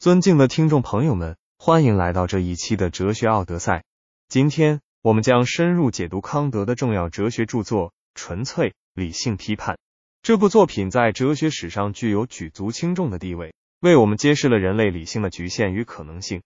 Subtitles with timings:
[0.00, 3.84] 尊敬的听众朋友们，欢迎来到这一期的哲学奥德赛。
[4.28, 9.74] 今天我们将深入解读康德的重要哲学著作《纯粹理性批判》。
[10.22, 16.40] 这部作品在哲学史上具有举足轻重的地位，为我们揭示了人类理性的局限与可能性。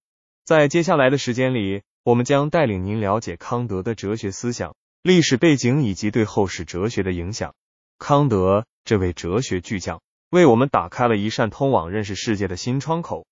[0.44, 7.54] 在接下来的时间里，我们将带领您了解康德的哲学思想、历史背景以及对后世哲学的影响。
[8.00, 10.00] 康德这位哲学巨匠
[10.30, 13.24] 为我们打开了一扇通往认识世界的新窗口。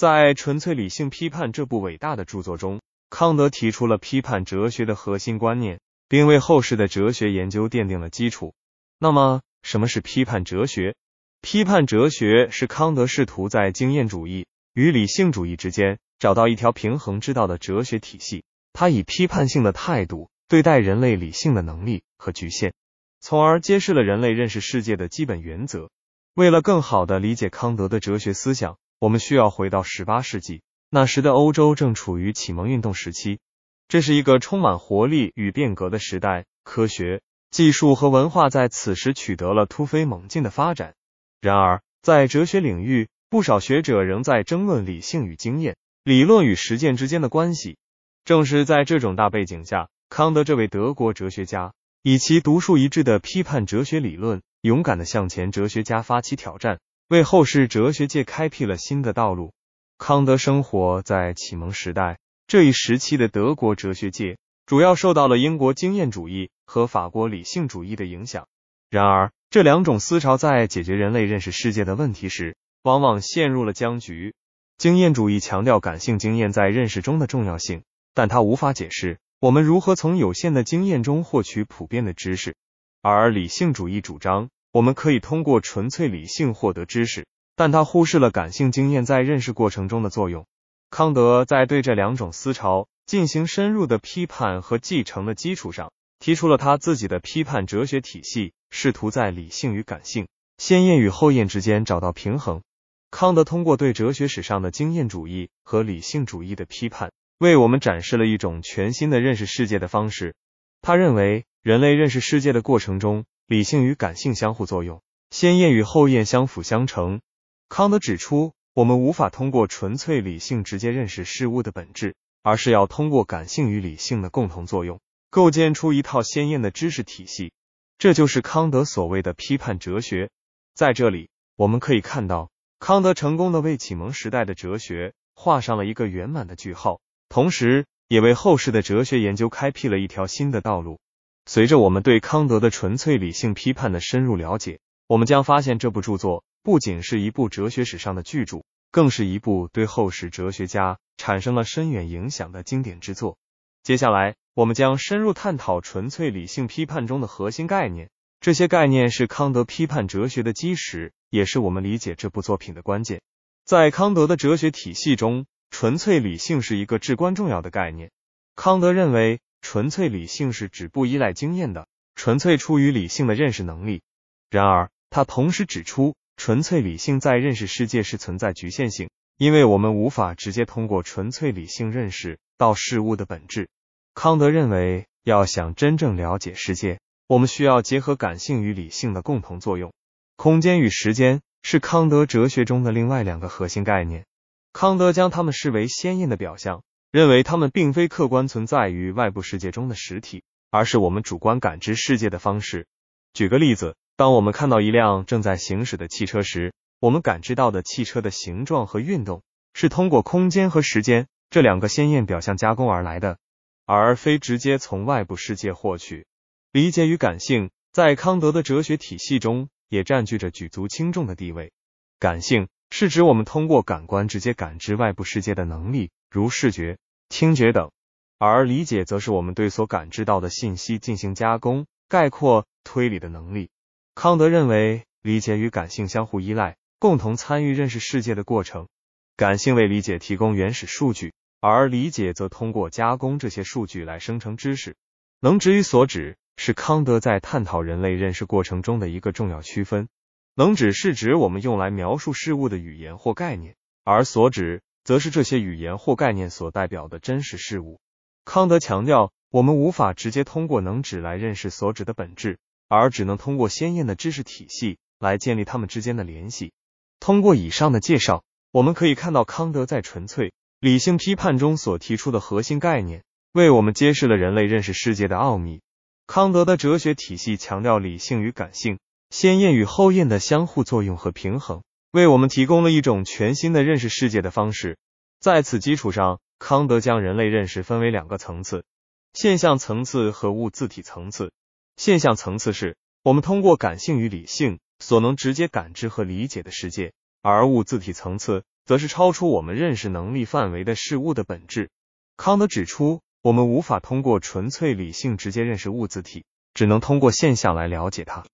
[0.00, 8.54] 在《纯粹理性批判》这部伟大的著作中，康德提出了批判哲学的核心观念，并为后世的哲学研究奠定了基础。
[8.98, 10.94] 那么，什么是批判哲学？
[11.42, 18.42] 批判哲学是康德试图在经验主义与理性主义之间找到一条平衡之道的哲学体系。
[18.72, 22.72] 他以批判性的态度对待人类理性的能力和局限，
[23.20, 25.90] 从而揭示了人类认识世界的基本原则。
[26.32, 33.38] 为了更好的理解康德的哲学思想，我们需要回到十八世纪，那时的欧洲正处于启蒙运动时期，
[33.88, 37.22] 这是一个充满活力与变革的时代，科学。
[37.50, 40.94] 技术和文化在此时取得了突飞猛进的发展。
[41.40, 47.78] 然而，在哲学领域，不少学者仍在争论理性与经验、理论与实践之间的关系。
[48.26, 51.72] 正是在这种大背景下，康德这位德国哲学家
[52.02, 56.80] 以其独树一帜的批判哲学理论，勇敢的向前哲学家发起挑战，
[57.10, 59.52] 为后世哲学界开辟了新的道路。
[59.98, 64.38] 康德生活在启蒙时代，这一时期的德国哲学界。
[64.64, 68.46] 主要受到了英国经验主义和法国理性主义的影响。
[68.90, 74.36] 然而，这两种思潮在解决人类认识世界的问题时，往往陷入了僵局。
[74.78, 77.82] 经验主义强调感性经验在认识中的重要性，
[78.14, 82.54] 但它无法解释我们如何从有限的经验中获取普遍的知识。
[83.02, 87.26] 而理性主义主张我们可以通过纯粹理性获得知识，
[87.56, 90.46] 但他忽视了感性经验在认识过程中的作用。
[90.90, 92.88] 康德在对这两种思潮。
[93.06, 100.28] 进行深入的批判和继承的基础上，提出了他自己的批判哲学体系，试图在理性与感性、
[100.58, 102.62] 先验与后验之间找到平衡。
[103.10, 107.10] 康德通过对哲学史上的经验主义和理性主义的批判，
[107.40, 110.36] 为我们展示了一种全新的认识世界的方式。
[110.80, 115.02] 他认为，人类认识世界的过程中，理性与感性相互作用，
[115.32, 117.20] 先验与后验相辅相成。
[117.68, 122.14] 康德指出，我们无法通过纯粹理性直接认识事物的本质。
[122.42, 125.00] 而是要通过感性与理性的共同作用，
[125.30, 127.52] 构建出一套鲜艳的知识体系。
[127.98, 130.30] 这就是康德所谓的批判哲学。
[130.72, 141.00] 在这里，我们可以看到，康德成功的为启蒙时代的哲学画上了一个圆满的句号，同时也为后世的哲学研究开辟了一条新的道路。
[141.46, 150.98] 随着我们对康德的纯粹理性批判的深入了解，我们将发现这部著作不仅是一部哲学史上的巨著，更是一部对后世哲学家。
[151.20, 153.36] 产生了深远影响的经典之作。
[153.82, 158.08] 接下来，我们将深入探讨纯粹理性批判中的核心概念。
[158.40, 163.20] 这些概念是康德批判哲学的基石，也是我们理解这部作品的关键。
[163.66, 168.10] 在康德的哲学体系中，纯粹理性是一个至关重要的概念。
[168.56, 174.02] 康德认为，纯粹理性是指不依赖经验的、纯粹出于理性的认识能力。
[174.50, 179.10] 然而，他同时指出，纯粹理性在认识世界是存在局限性。
[179.36, 183.70] 因为我们无法直接通过纯粹理性认识到事物的本质。
[184.14, 189.94] 康德认为，要想真正了解世界，我们需要结合感性与理性的共同作用。
[190.36, 194.26] 空间与时间是康德哲学中的另外两个核心概念。
[194.74, 196.82] 康德将它们视为鲜艳的表象，
[197.12, 202.86] 认为它们并非客观存在于外部世界中的实体，而是我们主观感知世界的方式。
[203.32, 209.42] 举个例子，当我们看到一辆正在行驶的汽车时，我们感知到的汽车的形状和运动，
[209.74, 213.38] 是通过空间和时间这两个鲜艳表象加工而来的，
[213.86, 216.26] 而非直接从外部世界获取。
[216.70, 221.72] 理解与感性在康德的哲学体系中也占据着举足轻重的地位。
[222.20, 226.98] 感性是指我们通过感官直接感知外部世界的能力，如视觉、
[227.28, 227.90] 听觉等；
[228.38, 233.70] 而理解则是我们对所感知到的信息进行加工、概括、推理的能力。
[234.14, 236.76] 康德认为，理解与感性相互依赖。
[237.00, 238.86] 共同参与认识世界的过程，
[239.34, 244.96] 感性为理解提供原始数据，而理解则通过加工这些数据来生成知识。
[245.40, 250.08] 能指与所指是康德在探讨人类认识过程中的一个重要区分。
[250.54, 258.00] 能指是指我们用来描述事物的语言或概念，而所指则是这些语言或概念所代表的真实事物。
[258.44, 262.58] 康德强调，我们无法直接通过能指来认识所指的本质，
[262.88, 266.72] 而只能通过鲜艳的知识体系来建立它们之间的联系。
[267.20, 275.82] 通过以上的介绍，我们可以看到康德在纯粹理性批判中所提出的核心概念，为我们揭示了人类认识世界的奥秘。
[276.26, 278.98] 康德的哲学体系强调理性与感性、
[279.30, 281.82] 先验与后验的相互作用和平衡，
[282.12, 284.98] 为我们提供了一种全新的认识世界的方式。
[285.38, 288.84] 在此基础上，康德将人类认识分为两个层次：
[289.32, 291.52] 现象层次和物自体层次。
[291.96, 297.12] 现象层次是我们通过感性与理性所能直接感知和理解的世界，
[297.42, 301.90] 而物自体层次则是超出我们认识能力范围的事物的本质。
[302.36, 303.20] 康德指出。
[303.42, 308.44] 我们无法通过纯粹理性直接认识物自体，只能通过现象来了解它。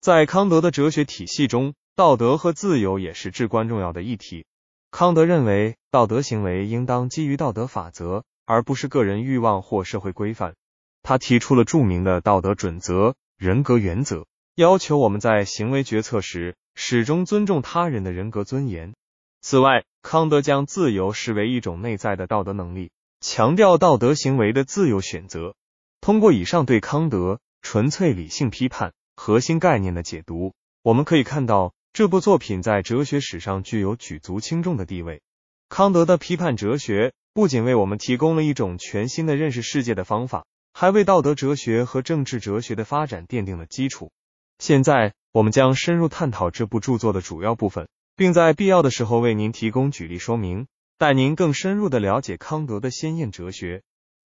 [0.00, 4.44] 在康德的哲学体系中，道德和自由也是至关重要的议题。
[4.90, 10.56] 康德认为，道德行为应当基于道德法则，而不是个人欲望或社会规范。
[11.02, 14.26] 他提出了著名的道德准则——人格原则，
[14.56, 18.92] 要求我们在行为决策时始终尊重他人的人格尊严。
[19.40, 22.90] 此外，康德将自由视为一种内在的道德能力。
[23.22, 25.54] 强调道德行为的自由选择。
[26.02, 30.52] 通过以上对康德纯粹理性批判核心概念的解读，
[30.82, 35.22] 我们可以看到这部作品在哲学史上具有举足轻重的地位。
[35.70, 40.44] 康德的批判哲学不仅为我们提供了一种全新的认识世界的方法，
[40.74, 44.10] 还为道德哲学和政治哲学的发展奠定了基础。
[44.58, 50.66] 现在，我们将深入探讨这部著作的主要部分，并在必要的时候为您提供举例说明。
[50.98, 53.80] 带您更深入的了解康德的先验哲学。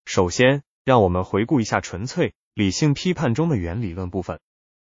[0.06, 4.40] 首先，让我们回顾一下纯粹理性批判中的原理论部分。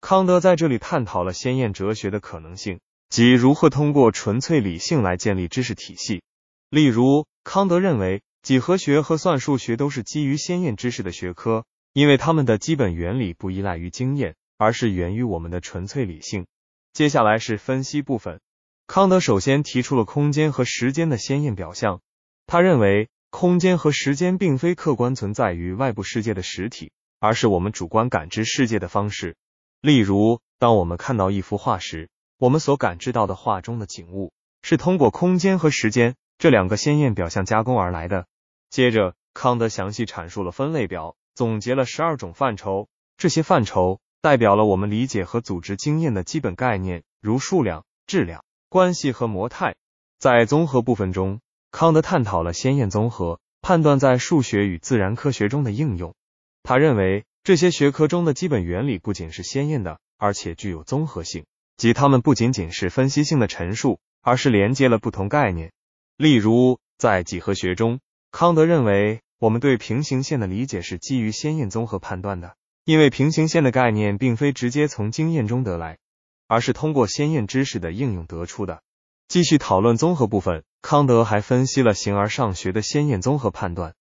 [0.07, 6.23] 康德在这里探讨了先验哲学的可能性，即如何通过纯粹理性来建立知识体系。
[6.69, 11.65] 例如，康德认为几何学和算术学都是基于先验知识的学科，
[11.95, 16.45] 因为它们的基本原理不依赖于经验，而是源于我们的纯粹理性。
[16.93, 18.43] 接下来是分析部分。
[18.87, 22.03] 康德首先提出了空间和时间的鲜艳表象。
[22.47, 29.35] 他认为，空间和时间并非客观存在于外部世界的实体，而是我们主观感知世界的方式。
[29.85, 32.09] 例如，当我们看到一幅画时，
[32.39, 34.33] 我们所感知到的画中的景物
[34.63, 38.27] 是通过空间和时间这两个鲜艳表象加工而来的。
[38.71, 42.89] 接着，康德详细阐述了分类表，总结了十二种范畴。
[43.19, 48.43] 这些范畴代表了我们理解和组织经验的基本概念，如数量、质量。
[48.71, 49.75] 关系和模态，
[50.19, 51.41] 在综合部分中，
[51.71, 56.15] 康德探讨了先验综合判断在数学与自然科学中的应用。
[56.63, 61.45] 他认为这些学科中的基本原理不仅是先验的，而且具有综合性，
[61.77, 65.71] 即它们不仅仅是分析性的陈述，而是连接了不同概念。
[66.17, 68.01] 例如，在几何学中，
[68.31, 72.57] 康德认为我们对平行线的理解是基于先验综合判断的，
[72.87, 75.99] 因为平行线的概念并非直接从经验中得来。
[76.47, 78.83] 而是通过先验知识的应用得出的。
[79.29, 83.95] 继续讨论综合部分，康德还分析了形而上学的先验综合判断。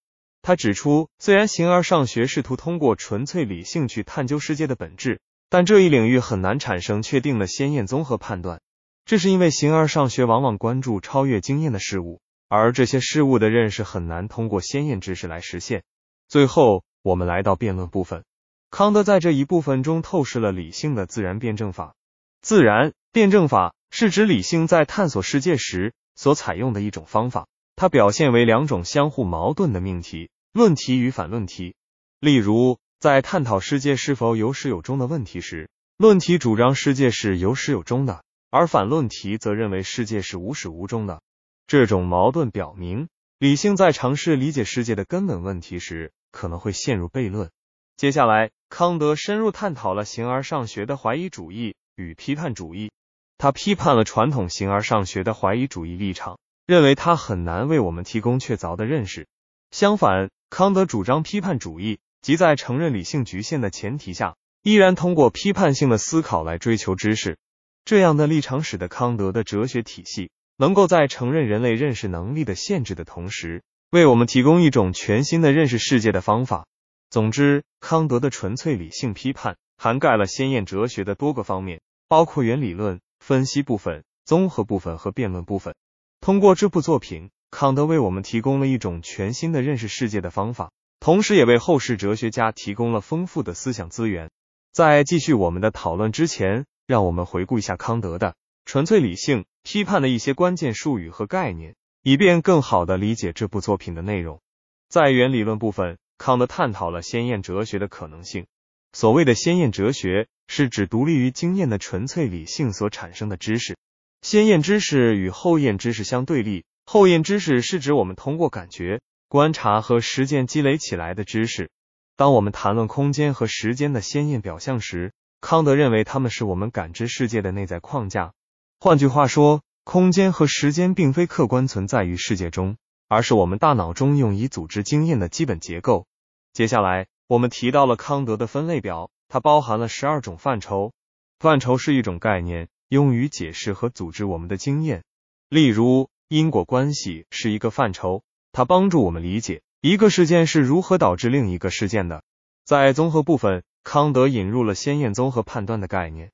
[0.44, 8.60] 他指出，虽然形而上学试图通过纯粹理性去探究世界的本质，但这一领域很难产生确定的先验综合判断。
[9.06, 12.20] 这是因为形而上学往往关注超越经验的事物，
[12.50, 15.84] 而这些事物的认识很难通过先验知识来实现。
[16.28, 18.26] 最后，我们来到辩论部分。
[18.70, 21.96] 康德在这一部分中透视了理性的自然辩证法。
[22.42, 31.76] 自然辩证法是指理性在探索世界时所采用的一种方法，它表现为两种相互矛盾的命题：论题与反论题。
[32.20, 35.68] 例如，在探讨世界是否有始有终的问题时，
[35.98, 41.24] 论题主张世界是有始有终的，而反论题则认为世界是无始无终的。
[41.66, 43.08] 这种矛盾表明，
[43.40, 47.50] 理性在尝试理解世界的根本问题时可能会陷入悖论。
[47.98, 51.76] 接下来，康德深入探讨了形而上学的怀疑主义。
[51.96, 52.92] 与批判主义，
[53.38, 59.28] 他批判了传统形而上学的怀疑主义立场，认为它很难为我们提供确凿的认识。
[59.70, 67.40] 相反，康德主张批判主义，即在承认理性局限的前提下，依然通过批判性的思考来追求知识。
[67.86, 76.68] 这样的立场使得康德的哲学体系能够在承认人类认识能力的限制的同时，为我们提供一种全新的认识世界的方法。
[77.10, 79.58] 总之，康德的纯粹理性批判。
[79.76, 85.74] 涵盖了先验哲学的多个方面，包括原理论、分析部分、综合部分和辩论部分。
[86.22, 94.32] 通过这部作品，康德为我们提供了一种全新的认识世界的方法，同时也为后世哲学家提供了丰富的思想资源。
[94.72, 98.34] 在继续我们的讨论之前，让我们回顾一下康德的
[98.66, 104.42] 纯粹理性批判的一些关键术语和概念，以便更好地理解这部作品的内容。
[104.90, 108.48] 在原理论部分，康德探讨了先验哲学的可能性。
[108.94, 113.78] 所谓的先验哲学，是指独立于经验的纯粹理性所产生的知识。
[114.24, 116.66] 先验知识与后验知识相对立。
[116.94, 121.72] 后验知识是指我们通过感觉、观察和实践积累起来的知识。
[122.16, 128.34] 当我们谈论空间和时间的先验表象时，康德认为它们是我们感知世界的内在框架。
[128.80, 136.06] 换句话说，空间和时间并非客观存在于世界中，而是我们大脑中用以组织经验的基本结构。
[136.54, 140.94] 接下来，我们提到了康德的分类表，它包含了十二种范畴。
[141.40, 145.04] 范畴是一种概念，用于解释和组织我们的经验。
[145.50, 152.24] 例如，因果关系是一个范畴，它帮助我们理解一个事件是如何导致另一个事件的。
[152.66, 156.32] 在综合部分，康德引入了先验综合判断的概念。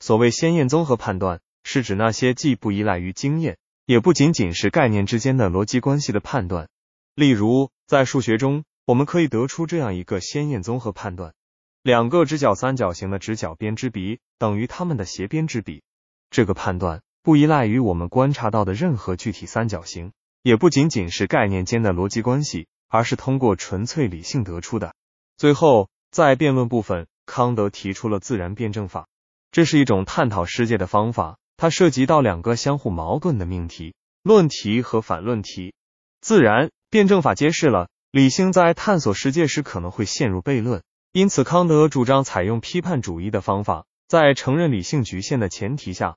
[0.00, 6.70] 所谓先验综合判断，是指那些既不依赖于经验，也不仅仅是概念之间的逻辑关系的判断。
[7.14, 11.34] 例如，在数学中，我们可以得出这样一个先验综合判断。
[11.82, 15.82] 两个直角三角形的直角边之比等于它们的斜边之比。
[16.30, 20.12] 这个判断不依赖于我们观察到的任何具体三角形，
[20.42, 24.94] 也不仅仅是概念间的逻辑关系，而是通过纯粹理性得出的。
[25.36, 29.06] 最后，在辩论部分，康德提出了自然辩证法，
[29.52, 31.38] 这是一种探讨世界的方法。
[31.56, 35.74] 它涉及到两个相互矛盾的命题：论题和反论题。
[36.20, 40.82] 自然辩证法揭示了理性在探索世界时可能会陷入悖论。
[41.12, 46.16] 因此，康德主张采用批判主义的方法，在承认理性局限的前提下，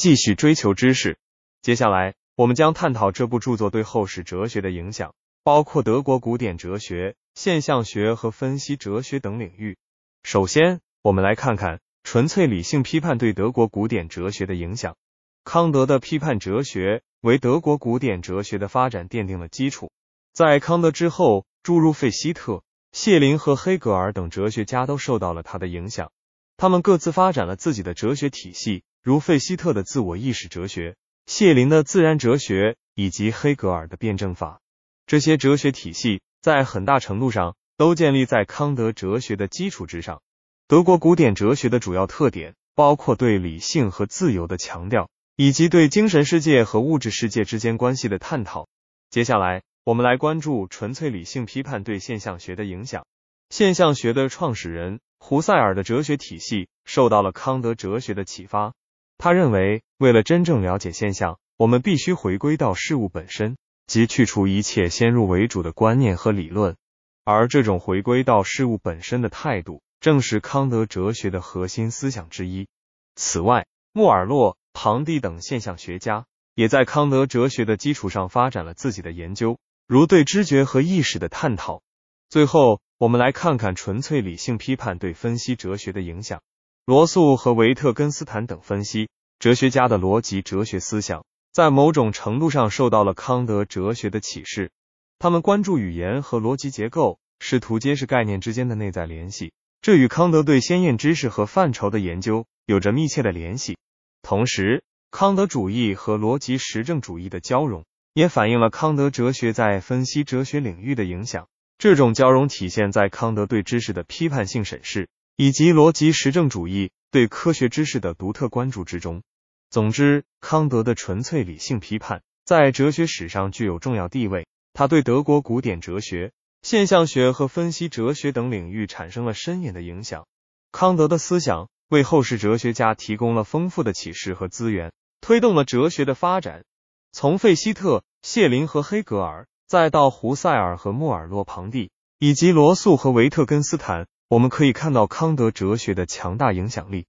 [0.00, 1.18] 继续追求知识。
[1.60, 5.14] 接下来，我们将探讨这部著作对后世哲学的影响，
[5.44, 9.76] 包括德国古典哲学、现象学和分析哲学等领域。
[10.22, 14.96] 首先，我们来看看纯粹理性批判对德国古典哲学的影响。
[15.44, 19.92] 康德的批判哲学为德国古典哲学的发展奠定了基础。
[20.32, 22.62] 在康德之后，诸如费希特。
[22.92, 26.10] 谢林和黑格尔等哲学家都受到了他的影响，
[26.56, 34.60] 他们各自发展了自己的哲学体系，如费希特的自我意识哲学、谢林的自然哲学以及黑格尔的辩证法。
[35.06, 40.22] 这些哲学体系在很大程度上都建立在康德哲学的基础之上。
[40.68, 48.68] 德国古典哲学的主要特点包括对理性和自由的强调，以及对精神世界和物质世界之间关系的探讨。
[49.10, 49.62] 接下来。
[49.82, 53.06] 我们来关注纯粹理性批判对现象学的影响。
[53.48, 58.74] 现象学的创始人胡塞尔的哲学体系受到了康德哲学的启发。
[59.22, 66.74] 他认为，为了真正了解现象，我们必须回归到事物本身，即去除一切先入为主的观念和理论。
[67.22, 72.66] 而这种回归到事物本身的态度，正是康德哲学的核心思想之一。
[73.14, 76.24] 此外，穆尔洛、庞蒂等现象学家
[76.54, 79.58] 也在康德哲学的基础上发展了自己的研究。
[79.86, 81.82] 如对知觉和意识的探讨。
[82.30, 86.40] 最后，我们来看看纯粹理性批判对分析哲学的影响。
[86.90, 94.72] 罗素和维特根斯坦等分析哲学家的逻辑哲学思想，在某种程度上受到了康德哲学的启示。
[95.20, 99.52] 他们关注语言和逻辑结构，试图揭示概念之间的内在联系。
[99.80, 103.78] 这与康德对先验知识和范畴的研究有着密切的联系。
[104.22, 104.82] 同时，
[105.12, 107.84] 康德主义和逻辑实证主义的交融。
[108.14, 111.46] 也反映了康德哲学在分析哲学领域的影响。
[111.78, 115.08] 这种交融体现在康德对知识的批判性审视，
[115.40, 119.22] 以及逻辑实证主义对科学知识的独特关注之中。
[119.70, 124.46] 总之，康德的纯粹理性批判在哲学史上具有重要地位。
[124.74, 130.26] 他对德国古典哲学、现象学和分析哲学等领域产生了深远的影响。
[130.72, 134.92] 康德的思想为后世哲学家提供了丰富的启示和资源，
[135.22, 136.66] 推动了哲学的发展。
[137.12, 147.06] 从费希特、谢林和黑格尔，再到胡塞尔和穆尔洛庞蒂，以及罗素和维特根斯坦，我们可以看到康德哲学的强大影响力，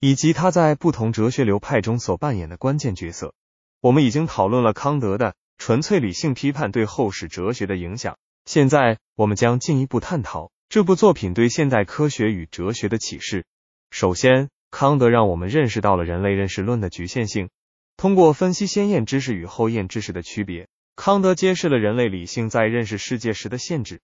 [0.00, 3.32] 以及他在不同哲学流派中所扮演的关键角色。
[3.80, 13.44] 我们已经讨论了康德的纯粹理性批判对后世哲学的影响，现在我们将进一步探讨这部作品对现代科学与哲学的启示。
[13.92, 17.50] 首先，康德让我们认识到了人类认识论的局限性。
[17.96, 20.66] 通过分析先验知识与后验知识的区别，
[20.96, 24.00] 康德揭示了人类理性在认识世界时的限制。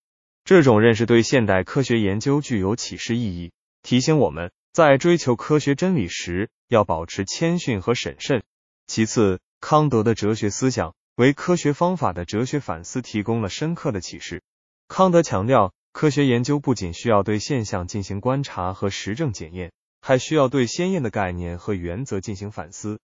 [0.50, 3.52] 这种认识对现代科学研究具有启示意义，
[3.84, 8.42] 提醒我们在追求科学真理时要保持谦逊和审慎。
[8.88, 14.42] 其次，康德的哲学思想为科学方法的哲学反思提供了深刻的启示。
[14.88, 22.98] 康德强调，科学研究不仅需要对现象进行观察和实证检验，还需要对先验的概念和原则进行反思。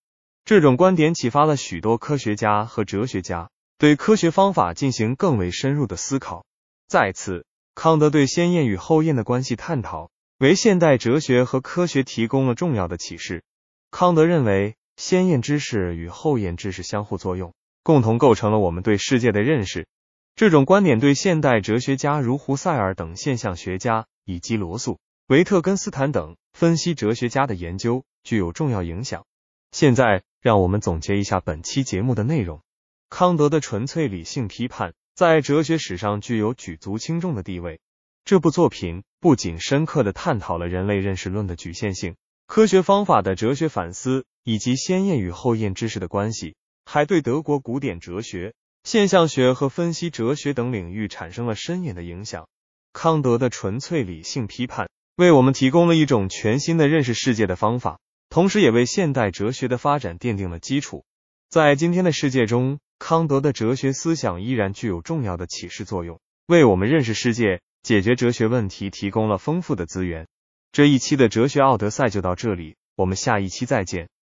[0.45, 6.45] 这种观点启发了许多科学家和哲学家对科学方法进行更为深入的思考。
[6.88, 13.43] 再次，康德对先验与后验的关系探讨，为现代哲学和科学提供了重要的启示。
[13.90, 19.88] 康德认为，先验知识与后验知识相互作用，共同构成了我们对世界的认识。
[20.37, 29.25] 这种观点对现代哲学家如胡塞尔等现象学家，以及罗素、维特根斯坦等分析哲学家的研究具有重要影响。
[29.73, 32.61] 现在，让我们总结一下本期节目的内容。
[33.09, 37.80] 康德的纯粹理性批判在哲学史上具有举足轻重的地位。
[38.26, 46.54] 这部作品不仅深刻地探讨了人类认识论的局限性、科学方法的哲学反思，以及先验与后验知识的关系，
[46.85, 48.52] 还对德国古典哲学。
[48.85, 52.46] 现象学和分析哲学等领域产生了深远的影响。
[52.92, 61.06] 康德的纯粹理性批判为我们提供了一种全新的认识世界的方法，同时也为现代哲学的发展奠定了基础。
[61.49, 70.27] 在今天的世界中，康德的哲学思想依然具有重要的启示作用，为我们认识世界、解决哲学问题提供了丰富的资源。
[70.73, 74.09] 这一期的哲学奥德赛就到这里，我们下一期再见。